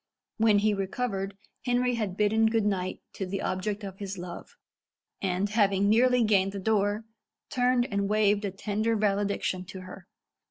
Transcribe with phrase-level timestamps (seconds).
[0.37, 4.55] When he recovered, Henry had bidden good night to the object of his love,
[5.21, 7.05] and, having nearly gained the door,
[7.51, 10.07] turned and waved a tender valediction to her.